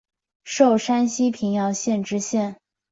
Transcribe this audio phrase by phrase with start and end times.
[0.45, 2.55] 授山西平遥县知县。